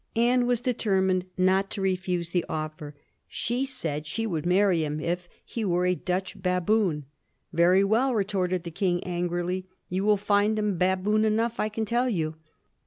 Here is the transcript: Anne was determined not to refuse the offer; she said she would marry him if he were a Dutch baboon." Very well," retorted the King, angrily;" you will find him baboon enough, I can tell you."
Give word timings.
Anne 0.15 0.47
was 0.47 0.59
determined 0.61 1.25
not 1.37 1.69
to 1.69 1.79
refuse 1.79 2.31
the 2.31 2.43
offer; 2.49 2.95
she 3.27 3.65
said 3.65 4.07
she 4.07 4.25
would 4.25 4.47
marry 4.47 4.83
him 4.83 4.99
if 4.99 5.29
he 5.45 5.63
were 5.63 5.85
a 5.85 5.93
Dutch 5.93 6.41
baboon." 6.41 7.05
Very 7.53 7.83
well," 7.83 8.15
retorted 8.15 8.63
the 8.63 8.71
King, 8.71 9.03
angrily;" 9.03 9.67
you 9.91 10.03
will 10.03 10.17
find 10.17 10.57
him 10.57 10.75
baboon 10.79 11.23
enough, 11.23 11.59
I 11.59 11.69
can 11.69 11.85
tell 11.85 12.09
you." 12.09 12.33